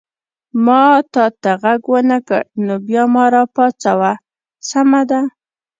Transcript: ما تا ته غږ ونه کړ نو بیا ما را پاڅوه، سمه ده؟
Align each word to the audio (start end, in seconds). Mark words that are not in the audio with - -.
ما 0.65 0.83
تا 1.13 1.25
ته 1.41 1.51
غږ 1.63 1.81
ونه 1.91 2.17
کړ 2.27 2.43
نو 2.65 2.73
بیا 2.87 3.03
ما 3.13 3.25
را 3.33 3.43
پاڅوه، 3.55 4.13
سمه 4.69 5.01
ده؟ 5.09 5.21